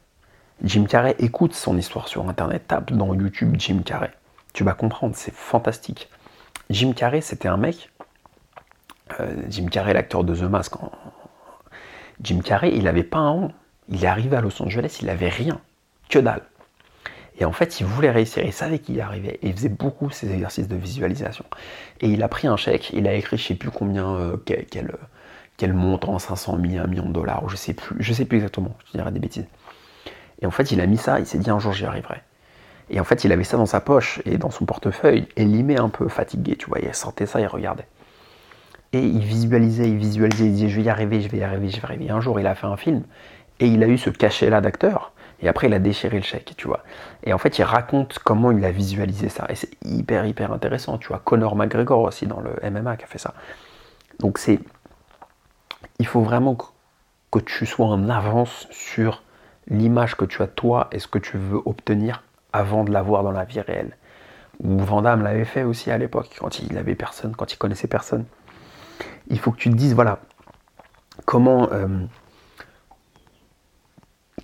Jim 0.63 0.85
Carrey 0.85 1.15
écoute 1.19 1.53
son 1.53 1.77
histoire 1.77 2.07
sur 2.07 2.27
Internet, 2.27 2.67
tape 2.67 2.91
dans 2.91 3.13
YouTube 3.13 3.55
Jim 3.57 3.81
Carrey. 3.85 4.11
Tu 4.53 4.63
vas 4.63 4.73
comprendre, 4.73 5.15
c'est 5.15 5.33
fantastique. 5.33 6.09
Jim 6.69 6.93
Carrey, 6.93 7.21
c'était 7.21 7.47
un 7.47 7.57
mec. 7.57 7.89
Euh, 9.19 9.33
Jim 9.49 9.67
Carrey, 9.67 9.93
l'acteur 9.93 10.23
de 10.23 10.35
The 10.35 10.43
Mask. 10.43 10.73
Jim 12.23 12.39
Carrey, 12.43 12.71
il 12.73 12.83
n'avait 12.83 13.03
pas 13.03 13.19
un 13.19 13.29
rond. 13.29 13.51
Il 13.89 14.03
est 14.03 14.07
arrivé 14.07 14.37
à 14.37 14.41
Los 14.41 14.61
Angeles, 14.61 14.99
il 15.01 15.07
n'avait 15.07 15.29
rien. 15.29 15.59
Que 16.09 16.19
dalle. 16.19 16.43
Et 17.39 17.45
en 17.45 17.51
fait, 17.51 17.79
il 17.79 17.85
voulait 17.85 18.11
réussir, 18.11 18.43
il 18.45 18.53
savait 18.53 18.79
qu'il 18.79 18.95
y 18.95 19.01
arrivait. 19.01 19.39
Et 19.41 19.47
il 19.47 19.53
faisait 19.53 19.69
beaucoup 19.69 20.09
ces 20.11 20.31
exercices 20.31 20.67
de 20.67 20.75
visualisation. 20.75 21.45
Et 21.99 22.07
il 22.07 22.21
a 22.21 22.27
pris 22.27 22.47
un 22.47 22.57
chèque, 22.57 22.91
il 22.93 23.07
a 23.07 23.13
écrit 23.13 23.37
je 23.37 23.47
sais 23.47 23.55
plus 23.55 23.71
combien, 23.71 24.07
euh, 24.15 24.37
quel, 24.45 24.65
quel, 25.57 25.73
montant, 25.73 26.19
500 26.19 26.59
000, 26.61 26.83
1 26.83 26.87
million 26.87 27.05
de 27.05 27.13
dollars, 27.13 27.43
ou 27.43 27.49
je 27.49 27.55
sais 27.55 27.73
plus, 27.73 27.95
je 27.99 28.13
sais 28.13 28.25
plus 28.25 28.37
exactement, 28.37 28.75
je 28.85 28.97
dirais 28.97 29.11
des 29.11 29.19
bêtises. 29.19 29.47
Et 30.41 30.45
en 30.45 30.51
fait, 30.51 30.71
il 30.71 30.81
a 30.81 30.85
mis 30.85 30.97
ça, 30.97 31.19
il 31.19 31.25
s'est 31.25 31.37
dit 31.37 31.49
un 31.49 31.59
jour 31.59 31.73
j'y 31.73 31.85
arriverai. 31.85 32.21
Et 32.89 32.99
en 32.99 33.03
fait, 33.03 33.23
il 33.23 33.31
avait 33.31 33.43
ça 33.43 33.57
dans 33.57 33.65
sa 33.65 33.79
poche 33.79 34.21
et 34.25 34.37
dans 34.37 34.51
son 34.51 34.65
portefeuille, 34.65 35.27
et 35.35 35.45
limé 35.45 35.77
un 35.77 35.89
peu 35.89 36.09
fatigué, 36.09 36.57
tu 36.57 36.67
vois. 36.67 36.79
Il 36.79 36.93
sentait 36.93 37.25
ça, 37.25 37.39
il 37.39 37.47
regardait. 37.47 37.87
Et 38.93 38.99
il 38.99 39.23
visualisait, 39.23 39.89
il 39.89 39.97
visualisait, 39.97 40.45
il 40.45 40.53
disait 40.53 40.69
je 40.69 40.75
vais 40.75 40.83
y 40.83 40.89
arriver, 40.89 41.21
je 41.21 41.29
vais 41.29 41.37
y 41.37 41.43
arriver, 41.43 41.69
je 41.69 41.75
vais 41.75 41.81
y 41.81 41.85
arriver. 41.85 42.09
Un 42.11 42.19
jour, 42.19 42.39
il 42.39 42.47
a 42.47 42.55
fait 42.55 42.67
un 42.67 42.77
film 42.77 43.03
et 43.59 43.67
il 43.67 43.83
a 43.83 43.87
eu 43.87 43.97
ce 43.97 44.09
cachet-là 44.09 44.61
d'acteur. 44.61 45.13
Et 45.41 45.47
après, 45.47 45.67
il 45.67 45.73
a 45.73 45.79
déchiré 45.79 46.17
le 46.17 46.23
chèque, 46.23 46.53
tu 46.55 46.67
vois. 46.67 46.83
Et 47.23 47.33
en 47.33 47.37
fait, 47.37 47.57
il 47.57 47.63
raconte 47.63 48.19
comment 48.19 48.51
il 48.51 48.63
a 48.63 48.71
visualisé 48.71 49.29
ça. 49.29 49.45
Et 49.49 49.55
c'est 49.55 49.71
hyper, 49.83 50.25
hyper 50.25 50.51
intéressant, 50.51 50.97
tu 50.97 51.07
vois. 51.07 51.19
Conor 51.23 51.55
McGregor 51.55 52.01
aussi 52.01 52.27
dans 52.27 52.41
le 52.41 52.51
MMA 52.69 52.97
qui 52.97 53.05
a 53.05 53.07
fait 53.07 53.17
ça. 53.17 53.33
Donc 54.19 54.37
c'est... 54.37 54.59
Il 55.99 56.05
faut 56.05 56.21
vraiment 56.21 56.57
que 57.31 57.39
tu 57.39 57.65
sois 57.65 57.87
en 57.87 58.09
avance 58.09 58.67
sur 58.71 59.23
l'image 59.67 60.15
que 60.15 60.25
tu 60.25 60.41
as 60.41 60.47
toi 60.47 60.89
et 60.91 60.99
ce 60.99 61.07
que 61.07 61.17
tu 61.17 61.37
veux 61.37 61.61
obtenir 61.65 62.23
avant 62.53 62.83
de 62.83 62.91
l'avoir 62.91 63.23
dans 63.23 63.31
la 63.31 63.45
vie 63.45 63.61
réelle. 63.61 63.97
Ou 64.63 64.77
Vandame 64.79 65.23
l'avait 65.23 65.45
fait 65.45 65.63
aussi 65.63 65.89
à 65.89 65.97
l'époque, 65.97 66.35
quand 66.39 66.59
il 66.59 66.77
avait 66.77 66.95
personne, 66.95 67.35
quand 67.35 67.51
il 67.51 67.57
connaissait 67.57 67.87
personne. 67.87 68.25
Il 69.29 69.39
faut 69.39 69.51
que 69.51 69.57
tu 69.57 69.69
te 69.69 69.75
dises, 69.75 69.93
voilà, 69.93 70.19
comment... 71.25 71.69
Euh, 71.71 71.87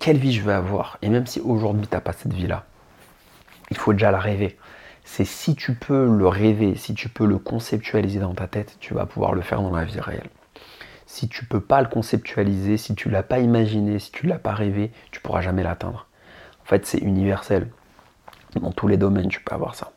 quelle 0.00 0.18
vie 0.18 0.32
je 0.32 0.42
veux 0.42 0.52
avoir. 0.52 0.98
Et 1.02 1.08
même 1.08 1.26
si 1.26 1.40
aujourd'hui 1.40 1.86
tu 1.86 1.94
n'as 1.94 2.00
pas 2.00 2.12
cette 2.12 2.32
vie-là, 2.32 2.64
il 3.70 3.76
faut 3.76 3.92
déjà 3.92 4.10
la 4.10 4.20
rêver. 4.20 4.56
C'est 5.04 5.24
si 5.24 5.56
tu 5.56 5.74
peux 5.74 6.06
le 6.06 6.28
rêver, 6.28 6.76
si 6.76 6.94
tu 6.94 7.08
peux 7.08 7.26
le 7.26 7.38
conceptualiser 7.38 8.20
dans 8.20 8.34
ta 8.34 8.46
tête, 8.46 8.76
tu 8.78 8.94
vas 8.94 9.06
pouvoir 9.06 9.32
le 9.32 9.40
faire 9.40 9.60
dans 9.62 9.74
la 9.74 9.84
vie 9.84 10.00
réelle. 10.00 10.28
Si 11.06 11.28
tu 11.28 11.46
peux 11.46 11.60
pas 11.60 11.80
le 11.80 11.88
conceptualiser, 11.88 12.76
si 12.76 12.94
tu 12.94 13.08
l'as 13.08 13.22
pas 13.22 13.38
imaginé, 13.38 13.98
si 13.98 14.12
tu 14.12 14.26
l'as 14.26 14.38
pas 14.38 14.52
rêvé, 14.52 14.92
tu 15.10 15.20
pourras 15.20 15.40
jamais 15.40 15.62
l'atteindre. 15.62 16.06
En 16.62 16.66
fait, 16.66 16.86
c'est 16.86 16.98
universel. 16.98 17.68
Dans 18.60 18.72
tous 18.72 18.88
les 18.88 18.98
domaines, 18.98 19.28
tu 19.28 19.40
peux 19.40 19.54
avoir 19.54 19.74
ça. 19.74 19.92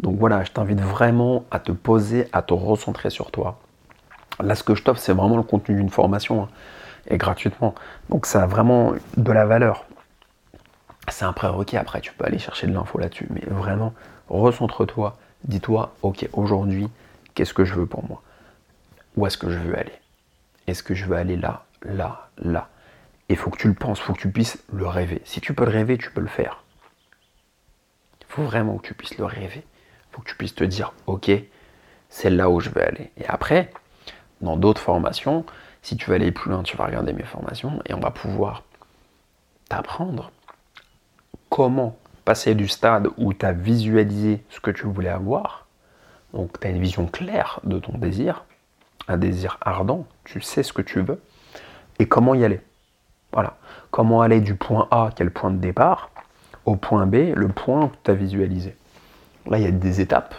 Donc 0.00 0.18
voilà, 0.18 0.42
je 0.44 0.50
t'invite 0.50 0.80
vraiment 0.80 1.44
à 1.50 1.60
te 1.60 1.72
poser, 1.72 2.28
à 2.32 2.42
te 2.42 2.54
recentrer 2.54 3.10
sur 3.10 3.30
toi. 3.30 3.60
Là, 4.42 4.54
ce 4.54 4.62
que 4.62 4.74
je 4.74 4.82
t'offre, 4.82 5.00
c'est 5.00 5.12
vraiment 5.12 5.36
le 5.36 5.42
contenu 5.42 5.76
d'une 5.76 5.90
formation. 5.90 6.44
Hein 6.44 6.48
et 7.06 7.18
gratuitement. 7.18 7.74
Donc 8.08 8.26
ça 8.26 8.42
a 8.42 8.46
vraiment 8.46 8.94
de 9.16 9.32
la 9.32 9.44
valeur. 9.44 9.86
C'est 11.08 11.24
un 11.24 11.32
prérequis, 11.32 11.76
après 11.76 12.00
tu 12.00 12.12
peux 12.12 12.24
aller 12.24 12.38
chercher 12.38 12.66
de 12.66 12.72
l'info 12.72 12.98
là-dessus, 12.98 13.26
mais 13.30 13.42
vraiment, 13.46 13.92
recentre-toi, 14.28 15.18
dis-toi, 15.44 15.94
ok, 16.02 16.28
aujourd'hui, 16.32 16.88
qu'est-ce 17.34 17.54
que 17.54 17.64
je 17.64 17.74
veux 17.74 17.86
pour 17.86 18.06
moi? 18.08 18.22
Où 19.16 19.26
est-ce 19.26 19.36
que 19.36 19.50
je 19.50 19.58
veux 19.58 19.76
aller? 19.76 19.92
Est-ce 20.66 20.82
que 20.82 20.94
je 20.94 21.04
veux 21.06 21.16
aller 21.16 21.36
là, 21.36 21.64
là, 21.82 22.28
là? 22.38 22.68
Il 23.28 23.36
faut 23.36 23.50
que 23.50 23.58
tu 23.58 23.68
le 23.68 23.74
penses, 23.74 23.98
il 23.98 24.02
faut 24.02 24.12
que 24.12 24.20
tu 24.20 24.30
puisses 24.30 24.62
le 24.72 24.86
rêver. 24.86 25.22
Si 25.24 25.40
tu 25.40 25.54
peux 25.54 25.64
le 25.64 25.70
rêver, 25.70 25.98
tu 25.98 26.10
peux 26.10 26.20
le 26.20 26.28
faire. 26.28 26.62
Il 28.20 28.26
faut 28.28 28.44
vraiment 28.44 28.78
que 28.78 28.86
tu 28.86 28.94
puisses 28.94 29.18
le 29.18 29.24
rêver. 29.24 29.64
Il 29.64 30.14
faut 30.14 30.22
que 30.22 30.28
tu 30.28 30.36
puisses 30.36 30.54
te 30.54 30.64
dire, 30.64 30.92
ok, 31.06 31.30
c'est 32.10 32.30
là 32.30 32.48
où 32.48 32.60
je 32.60 32.70
veux 32.70 32.82
aller. 32.82 33.10
Et 33.16 33.26
après, 33.26 33.72
dans 34.42 34.56
d'autres 34.56 34.80
formations, 34.80 35.44
si 35.82 35.96
tu 35.96 36.10
veux 36.10 36.16
aller 36.16 36.32
plus 36.32 36.50
loin, 36.50 36.62
tu 36.62 36.76
vas 36.76 36.86
regarder 36.86 37.12
mes 37.12 37.22
formations 37.22 37.80
et 37.86 37.94
on 37.94 38.00
va 38.00 38.10
pouvoir 38.10 38.62
t'apprendre 39.68 40.30
comment 41.48 41.96
passer 42.24 42.54
du 42.54 42.68
stade 42.68 43.08
où 43.16 43.32
tu 43.34 43.44
as 43.44 43.52
visualisé 43.52 44.44
ce 44.48 44.60
que 44.60 44.70
tu 44.70 44.86
voulais 44.86 45.08
avoir, 45.08 45.66
donc 46.32 46.58
tu 46.60 46.66
as 46.66 46.70
une 46.70 46.80
vision 46.80 47.06
claire 47.06 47.60
de 47.64 47.78
ton 47.78 47.98
désir, 47.98 48.44
un 49.08 49.16
désir 49.16 49.58
ardent, 49.60 50.06
tu 50.24 50.40
sais 50.40 50.62
ce 50.62 50.72
que 50.72 50.82
tu 50.82 51.00
veux, 51.00 51.20
et 51.98 52.06
comment 52.06 52.34
y 52.34 52.44
aller. 52.44 52.60
Voilà. 53.32 53.56
Comment 53.90 54.22
aller 54.22 54.40
du 54.40 54.54
point 54.54 54.88
A, 54.90 55.10
le 55.18 55.30
point 55.30 55.50
de 55.50 55.58
départ, 55.58 56.10
au 56.64 56.76
point 56.76 57.06
B, 57.06 57.34
le 57.34 57.48
point 57.48 57.88
que 57.88 57.96
tu 58.04 58.10
as 58.10 58.14
visualisé. 58.14 58.76
Là, 59.46 59.58
il 59.58 59.64
y 59.64 59.66
a 59.66 59.70
des 59.70 60.00
étapes, 60.00 60.34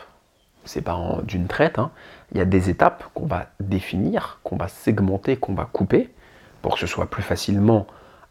c'est 0.65 0.81
pas 0.81 1.19
d'une 1.23 1.47
traite, 1.47 1.79
hein 1.79 1.91
il 2.33 2.39
y 2.39 2.41
a 2.41 2.45
des 2.45 2.69
étapes 2.69 3.05
qu'on 3.13 3.27
va 3.27 3.45
définir, 3.59 4.39
qu'on 4.43 4.57
va 4.57 4.67
segmenter, 4.67 5.37
qu'on 5.37 5.53
va 5.53 5.65
couper, 5.71 6.09
pour 6.61 6.73
que 6.73 6.79
ce 6.79 6.87
soit 6.87 7.09
plus 7.09 7.21
facilement 7.21 7.85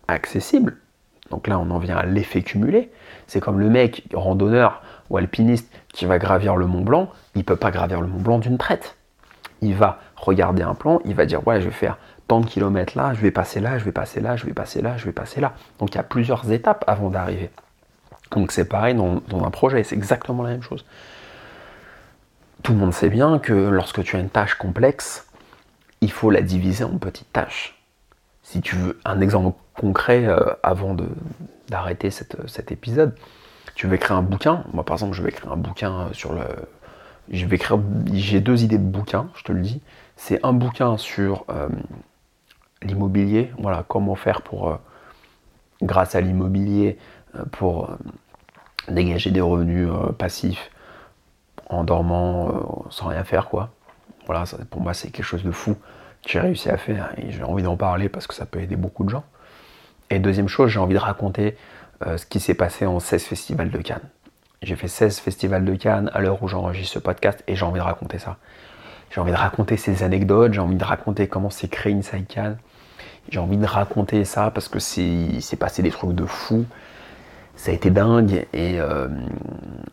accessible. 0.09 0.79
Donc 1.31 1.47
là, 1.47 1.59
on 1.59 1.71
en 1.71 1.79
vient 1.79 1.97
à 1.97 2.05
l'effet 2.05 2.43
cumulé. 2.43 2.91
C'est 3.27 3.41
comme 3.41 3.61
le 3.61 3.71
mec 3.71 4.09
randonneur 4.13 4.83
ou 5.09 5.17
alpiniste 5.17 5.73
qui 5.93 6.05
va 6.05 6.19
gravir 6.19 6.57
le 6.57 6.67
Mont 6.67 6.83
Blanc, 6.83 7.11
il 7.35 7.39
ne 7.39 7.45
peut 7.45 7.57
pas 7.57 7.71
gravir 7.71 8.01
le 8.01 8.09
Mont 8.09 8.21
Blanc 8.21 8.39
d'une 8.39 8.59
traite. 8.59 8.97
Il 9.61 9.75
va 9.75 10.01
regarder 10.17 10.63
un 10.63 10.75
plan, 10.75 11.01
il 11.05 11.15
va 11.15 11.25
dire 11.25 11.47
ouais, 11.47 11.61
je 11.61 11.67
vais 11.67 11.75
faire 11.75 11.99
tant 12.27 12.41
de 12.41 12.47
kilomètres 12.47 12.97
là, 12.97 13.15
je 13.15 13.21
vais 13.21 13.31
passer 13.31 13.61
là, 13.61 13.79
je 13.79 13.85
vais 13.85 13.93
passer 13.93 14.21
là, 14.21 14.37
je 14.37 14.47
vais 14.47 14.53
passer 14.53 14.83
là, 14.83 14.97
je 14.97 15.05
vais 15.05 15.13
passer 15.13 15.41
là. 15.41 15.53
Donc 15.79 15.95
il 15.95 15.97
y 15.97 16.01
a 16.01 16.05
plusieurs 16.05 16.51
étapes 16.51 16.85
avant 16.89 17.09
d'arriver. 17.09 17.51
Donc 18.33 18.51
c'est 18.51 18.65
pareil 18.65 18.95
dans 18.95 19.45
un 19.45 19.51
projet, 19.51 19.85
c'est 19.85 19.95
exactement 19.95 20.43
la 20.43 20.51
même 20.51 20.63
chose 20.63 20.85
tout 22.63 22.73
le 22.73 22.79
monde 22.79 22.95
sait 22.95 23.09
bien 23.09 23.39
que 23.39 23.53
lorsque 23.53 24.03
tu 24.03 24.17
as 24.17 24.21
une 24.21 24.29
tâche 24.29 24.55
complexe, 24.55 25.27
il 26.01 26.11
faut 26.11 26.31
la 26.31 26.43
diviser 26.43 26.85
en 26.85 26.99
petites 26.99 27.33
tâches. 27.33 27.79
Si 28.43 28.61
tu 28.61 28.77
veux 28.77 29.01
un 29.05 29.21
exemple 29.21 29.59
concret 29.75 30.27
euh, 30.27 30.53
avant 30.63 30.97
d'arrêter 31.69 32.11
cet 32.11 32.73
épisode, 32.73 33.15
tu 33.75 33.87
veux 33.87 33.95
écrire 33.95 34.17
un 34.17 34.23
bouquin. 34.23 34.65
Moi, 34.73 34.85
par 34.85 34.95
exemple, 34.95 35.15
je 35.15 35.23
vais 35.23 35.31
écrire 35.31 35.53
un 35.53 35.57
bouquin 35.57 36.09
sur 36.13 36.33
le. 36.33 36.43
Je 37.31 37.47
vais 37.47 37.57
écrire. 37.57 37.81
J'ai 38.13 38.41
deux 38.41 38.63
idées 38.63 38.79
de 38.79 38.85
bouquins, 38.85 39.29
je 39.35 39.45
te 39.45 39.53
le 39.53 39.61
dis. 39.61 39.81
C'est 40.17 40.45
un 40.45 40.53
bouquin 40.53 40.99
sur 40.99 41.45
euh, 41.49 41.69
l'immobilier. 42.83 43.51
Voilà, 43.59 43.85
comment 43.89 44.15
faire 44.15 44.43
pour, 44.43 44.69
euh, 44.69 44.77
grâce 45.83 46.15
à 46.15 46.21
l'immobilier, 46.21 46.99
pour 47.53 47.91
dégager 48.89 49.31
des 49.31 49.41
revenus 49.41 49.89
passifs 50.19 50.71
en 51.73 51.85
dormant, 51.85 52.49
euh, 52.49 52.53
sans 52.91 53.09
rien 53.09 53.25
faire, 53.25 53.49
quoi. 53.49 53.71
Voilà, 54.27 54.45
pour 54.71 54.81
moi, 54.81 54.95
c'est 54.95 55.11
quelque 55.11 55.25
chose 55.25 55.43
de 55.43 55.51
fou 55.51 55.75
que 56.23 56.31
j'ai 56.31 56.41
réussi 56.41 56.71
à 56.71 56.77
faire 56.77 57.13
et 57.17 57.33
j'ai 57.33 57.43
envie 57.43 57.63
d'en 57.63 57.77
parler 57.77 58.09
parce 58.09 58.27
que 58.27 58.35
ça 58.35 58.47
peut 58.47 58.61
aider 58.61 58.77
beaucoup 58.77 59.05
de 59.05 59.11
gens. 59.11 59.25
Et 60.11 60.19
deuxième 60.19 60.49
chose, 60.49 60.71
j'ai 60.71 60.79
envie 60.79 60.95
de 60.95 61.01
raconter 61.01 61.57
euh, 62.07 62.17
ce 62.17 62.27
qui 62.27 62.39
s'est 62.39 62.55
passé 62.55 62.87
en 62.87 63.01
16 63.01 63.25
festivals 63.25 63.71
de 63.71 63.79
Cannes. 63.79 64.09
J'ai 64.63 64.77
fait 64.77 64.87
16 64.87 65.19
festivals 65.19 65.65
de 65.65 65.75
Cannes 65.75 66.11
à 66.15 66.21
l'heure 66.21 66.43
où 66.43 66.49
j'enregistre 66.49 66.95
ce 66.95 66.99
podcast 67.01 67.43
et 67.49 67.57
j'ai 67.57 67.65
envie 67.65 67.81
de 67.81 67.85
raconter 67.85 68.19
ça. 68.19 68.37
J'ai 69.11 69.21
envie 69.21 69.33
de 69.33 69.37
raconter 69.37 69.77
ces 69.77 70.05
anecdotes, 70.05 70.53
j'ai 70.53 70.61
envie 70.61 70.77
de 70.77 70.85
raconter 70.85 71.27
comment 71.27 71.51
s'est 71.51 71.69
créé 71.69 71.93
Inside 71.93 72.27
Cannes. 72.29 72.59
J'ai 73.29 73.41
envie 73.41 73.57
de 73.57 73.67
raconter 73.67 74.25
ça 74.25 74.51
parce 74.51 74.69
que 74.69 74.79
c'est 74.79 75.57
passé 75.59 75.83
des 75.83 75.91
trucs 75.91 76.13
de 76.13 76.27
fou 76.27 76.65
ça 77.55 77.71
a 77.71 77.75
été 77.75 77.91
dingue 77.91 78.47
euh, 78.55 79.09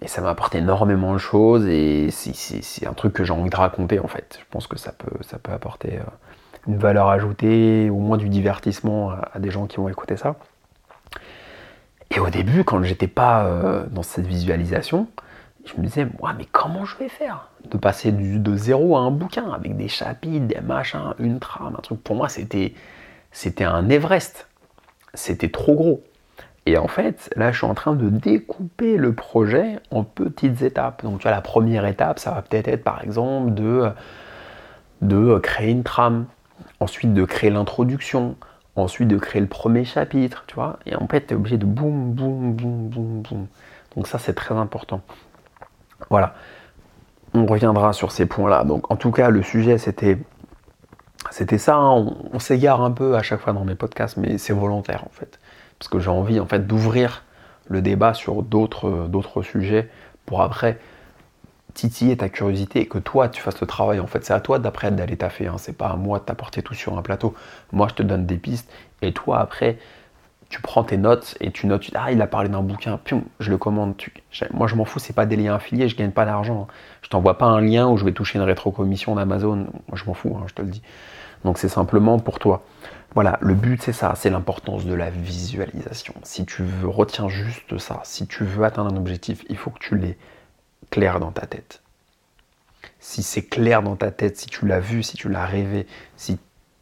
et, 0.01 0.07
ça 0.07 0.21
m'a 0.21 0.29
apporté 0.29 0.59
énormément 0.59 1.13
de 1.13 1.17
choses 1.17 1.67
et 1.67 2.09
c'est 2.11 2.87
un 2.87 2.93
truc 2.93 3.13
que 3.13 3.23
j'ai 3.23 3.33
envie 3.33 3.49
de 3.49 3.55
raconter 3.55 3.99
en 3.99 4.07
fait. 4.07 4.37
Je 4.39 4.45
pense 4.49 4.67
que 4.67 4.77
ça 4.77 4.91
peut, 4.91 5.09
apporter 5.51 5.97
euh, 5.97 6.03
une 6.67 6.77
valeur 6.77 7.09
ajoutée, 7.09 7.89
au 7.89 7.97
moins 7.97 8.17
du 8.17 8.29
divertissement 8.29 9.11
à, 9.11 9.39
des 9.39 9.51
gens 9.51 9.67
qui 9.67 9.77
vont 9.77 9.89
écouter 9.89 10.17
ça. 10.17 10.35
Et 12.11 12.19
au 12.19 12.29
début, 12.29 12.63
quand 12.63 12.81
j'étais 12.81 13.07
pas 13.07 13.45
euh, 13.45 13.85
dans 13.91 14.01
cette 14.01 14.25
visualisation, 14.25 15.07
je 15.65 15.79
me 15.79 15.85
disais, 15.85 16.05
mais 16.05 16.45
comment 16.51 16.85
je 16.85 16.97
vais 16.97 17.09
faire 17.09 17.49
De 17.69 17.77
passer 17.77 18.11
de 18.11 18.55
zéro 18.55 18.97
à 18.97 19.01
un 19.01 19.11
bouquin 19.11 19.51
avec 19.51 19.77
des 19.77 19.89
chapitres, 19.89 20.47
des 20.47 20.61
machins, 20.61 21.13
une 21.19 21.39
trame, 21.39 21.75
un 21.77 21.81
truc? 21.81 22.01
Pour 22.01 22.15
moi, 22.15 22.29
c'était 22.29 22.73
un 23.63 23.89
Everest. 23.89 24.47
C'était 25.13 25.49
trop 25.49 25.75
gros. 25.75 26.01
Et 26.69 26.77
en 26.77 26.87
fait, 26.87 27.33
là, 27.35 27.51
je 27.51 27.57
suis 27.57 27.65
en 27.65 27.73
train 27.73 27.95
de 27.95 28.09
découper 28.09 28.97
le 28.97 29.13
projet 29.13 29.79
en 29.89 30.03
petites 30.03 30.61
étapes. 30.61 31.03
Donc, 31.03 31.17
tu 31.17 31.23
vois, 31.23 31.31
la 31.31 31.41
première 31.41 31.83
étape, 31.87 32.19
ça 32.19 32.29
va 32.29 32.43
peut-être 32.43 32.67
être, 32.67 32.83
par 32.83 33.03
exemple, 33.03 33.55
de, 33.55 33.89
de 35.01 35.39
créer 35.39 35.71
une 35.71 35.81
trame, 35.81 36.27
ensuite 36.79 37.11
de 37.15 37.25
créer 37.25 37.49
l'introduction, 37.49 38.35
ensuite 38.75 39.07
de 39.07 39.17
créer 39.17 39.41
le 39.41 39.47
premier 39.47 39.83
chapitre, 39.83 40.43
tu 40.45 40.53
vois. 40.53 40.77
Et 40.85 40.95
en 40.95 41.07
fait, 41.07 41.25
tu 41.25 41.33
es 41.33 41.35
obligé 41.35 41.57
de 41.57 41.65
boum, 41.65 42.11
boum, 42.11 42.53
boum, 42.53 42.89
boum, 42.89 43.21
boum. 43.23 43.47
Donc, 43.95 44.05
ça, 44.05 44.19
c'est 44.19 44.35
très 44.35 44.53
important. 44.53 45.01
Voilà. 46.11 46.35
On 47.33 47.47
reviendra 47.47 47.93
sur 47.93 48.11
ces 48.11 48.27
points-là. 48.27 48.63
Donc, 48.63 48.91
en 48.91 48.95
tout 48.95 49.09
cas, 49.09 49.31
le 49.31 49.41
sujet, 49.41 49.79
c'était. 49.79 50.19
C'était 51.31 51.57
ça, 51.57 51.77
hein. 51.77 51.93
on, 51.93 52.15
on 52.33 52.39
s'égare 52.39 52.81
un 52.83 52.91
peu 52.91 53.15
à 53.15 53.23
chaque 53.23 53.39
fois 53.39 53.53
dans 53.53 53.65
mes 53.65 53.75
podcasts, 53.75 54.17
mais 54.17 54.37
c'est 54.37 54.53
volontaire 54.53 55.03
en 55.05 55.09
fait 55.09 55.39
parce 55.79 55.89
que 55.89 55.99
j'ai 55.99 56.09
envie 56.09 56.39
en 56.39 56.45
fait 56.45 56.67
d'ouvrir 56.67 57.23
le 57.67 57.81
débat 57.81 58.13
sur 58.13 58.43
d'autres, 58.43 59.07
d'autres 59.07 59.41
sujets 59.41 59.89
pour 60.25 60.41
après 60.41 60.79
titiller 61.73 62.17
ta 62.17 62.29
curiosité 62.29 62.81
et 62.81 62.87
que 62.87 62.97
toi 62.97 63.29
tu 63.29 63.41
fasses 63.41 63.61
le 63.61 63.67
travail. 63.67 63.99
En 63.99 64.07
fait, 64.07 64.25
c'est 64.25 64.33
à 64.33 64.41
toi 64.41 64.59
d'après 64.59 64.91
d'aller 64.91 65.15
taffer, 65.17 65.47
hein. 65.47 65.55
c'est 65.57 65.77
pas 65.77 65.89
à 65.89 65.95
moi 65.95 66.19
de 66.19 66.25
t'apporter 66.25 66.61
tout 66.61 66.73
sur 66.73 66.97
un 66.97 67.01
plateau. 67.01 67.33
Moi, 67.71 67.87
je 67.89 67.95
te 67.95 68.03
donne 68.03 68.25
des 68.25 68.37
pistes 68.37 68.69
et 69.01 69.13
toi 69.13 69.39
après 69.39 69.77
tu 70.49 70.61
prends 70.61 70.83
tes 70.83 70.97
notes 70.97 71.37
et 71.39 71.51
tu 71.51 71.67
notes, 71.67 71.91
ah 71.93 72.11
il 72.11 72.21
a 72.21 72.27
parlé 72.27 72.49
d'un 72.49 72.61
bouquin, 72.61 72.97
pium, 72.97 73.23
je 73.39 73.51
le 73.51 73.57
commande. 73.57 73.93
moi 74.51 74.67
je 74.67 74.75
m'en 74.75 74.83
fous, 74.83 74.97
c'est 74.97 75.13
pas 75.13 75.27
des 75.27 75.35
liens 75.35 75.53
affiliés, 75.53 75.87
je 75.87 75.95
gagne 75.95 76.09
pas 76.11 76.25
d'argent. 76.25 76.67
Hein. 76.69 76.73
Je 77.03 77.09
t'envoie 77.09 77.37
pas 77.37 77.45
un 77.45 77.61
lien 77.61 77.87
où 77.87 77.97
je 77.97 78.03
vais 78.03 78.13
toucher 78.13 78.39
une 78.39 78.45
rétrocommission 78.45 79.13
d'Amazon, 79.13 79.67
moi 79.87 79.93
je 79.93 80.05
m'en 80.05 80.15
fous, 80.15 80.35
hein, 80.35 80.45
je 80.47 80.55
te 80.55 80.63
le 80.63 80.69
dis. 80.69 80.81
Donc 81.45 81.59
c'est 81.59 81.69
simplement 81.69 82.17
pour 82.17 82.39
toi. 82.39 82.63
Voilà, 83.15 83.39
le 83.41 83.55
but 83.55 83.81
c'est 83.81 83.93
ça, 83.93 84.13
c'est 84.15 84.29
l'importance 84.29 84.85
de 84.85 84.93
la 84.93 85.09
visualisation. 85.09 86.13
Si 86.23 86.45
tu 86.45 86.63
veux, 86.63 86.87
retiens 86.87 87.27
juste 87.27 87.77
ça. 87.79 88.01
Si 88.03 88.27
tu 88.27 88.43
veux 88.43 88.63
atteindre 88.63 88.93
un 88.93 88.97
objectif, 88.97 89.43
il 89.49 89.57
faut 89.57 89.71
que 89.71 89.79
tu 89.79 89.97
l'aies 89.97 90.17
clair 90.91 91.19
dans 91.19 91.31
ta 91.31 91.47
tête. 91.47 91.81
Si 92.99 93.23
c'est 93.23 93.43
clair 93.43 93.81
dans 93.81 93.95
ta 93.95 94.11
tête, 94.11 94.37
si 94.37 94.47
tu 94.47 94.67
l'as 94.67 94.79
vu, 94.79 95.03
si 95.03 95.17
tu 95.17 95.27
l'as 95.29 95.45
rêvé, 95.45 95.87
si 96.17 96.37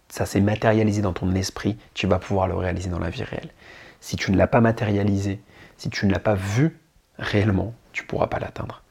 ça 0.09 0.25
s'est 0.25 0.41
matérialisé 0.41 1.01
dans 1.01 1.13
ton 1.13 1.33
esprit, 1.33 1.77
tu 1.93 2.07
vas 2.07 2.19
pouvoir 2.19 2.47
le 2.47 2.55
réaliser 2.55 2.89
dans 2.89 2.99
la 2.99 3.09
vie 3.09 3.23
réelle. 3.23 3.51
Si 4.01 4.15
tu 4.15 4.31
ne 4.31 4.37
l'as 4.37 4.47
pas 4.47 4.61
matérialisé, 4.61 5.41
si 5.77 5.89
tu 5.89 6.05
ne 6.05 6.11
l'as 6.11 6.19
pas 6.19 6.35
vu 6.35 6.77
réellement, 7.17 7.73
tu 7.93 8.03
ne 8.03 8.07
pourras 8.07 8.27
pas 8.27 8.39
l'atteindre. 8.39 8.83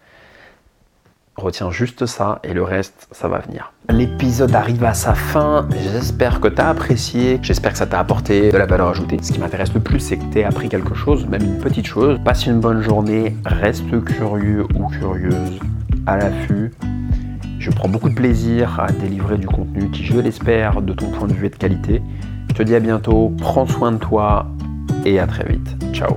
Retiens 1.36 1.70
juste 1.70 2.06
ça 2.06 2.40
et 2.44 2.54
le 2.54 2.62
reste, 2.62 3.08
ça 3.12 3.28
va 3.28 3.38
venir. 3.40 3.72
L'épisode 3.90 4.54
arrive 4.54 4.82
à 4.84 4.94
sa 4.94 5.14
fin. 5.14 5.68
J'espère 5.92 6.40
que 6.40 6.48
tu 6.48 6.62
apprécié. 6.62 7.38
J'espère 7.42 7.72
que 7.72 7.78
ça 7.78 7.86
t'a 7.86 8.00
apporté 8.00 8.50
de 8.50 8.56
la 8.56 8.64
valeur 8.64 8.88
ajoutée. 8.88 9.18
Ce 9.20 9.32
qui 9.32 9.38
m'intéresse 9.38 9.72
le 9.74 9.80
plus, 9.80 10.00
c'est 10.00 10.16
que 10.16 10.24
tu 10.32 10.42
appris 10.42 10.70
quelque 10.70 10.94
chose, 10.94 11.26
même 11.26 11.42
une 11.42 11.58
petite 11.58 11.86
chose. 11.86 12.18
Passe 12.24 12.46
une 12.46 12.60
bonne 12.60 12.80
journée. 12.80 13.36
Reste 13.44 14.02
curieux 14.04 14.66
ou 14.74 14.86
curieuse 14.88 15.60
à 16.06 16.16
l'affût. 16.16 16.72
Je 17.58 17.70
prends 17.70 17.88
beaucoup 17.88 18.08
de 18.08 18.14
plaisir 18.14 18.80
à 18.80 18.90
délivrer 18.90 19.36
du 19.36 19.46
contenu 19.46 19.90
qui, 19.90 20.04
je 20.04 20.18
l'espère, 20.18 20.80
de 20.80 20.94
ton 20.94 21.10
point 21.10 21.28
de 21.28 21.34
vue 21.34 21.46
est 21.46 21.50
de 21.50 21.56
qualité. 21.56 22.02
Je 22.48 22.54
te 22.54 22.62
dis 22.62 22.74
à 22.74 22.80
bientôt. 22.80 23.34
Prends 23.38 23.66
soin 23.66 23.92
de 23.92 23.98
toi 23.98 24.46
et 25.04 25.18
à 25.18 25.26
très 25.26 25.44
vite. 25.44 25.76
Ciao 25.92 26.16